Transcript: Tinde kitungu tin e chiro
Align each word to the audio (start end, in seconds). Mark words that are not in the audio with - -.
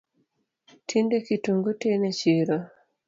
Tinde 0.87 1.17
kitungu 1.25 1.71
tin 1.81 2.01
e 2.09 2.11
chiro 2.19 2.57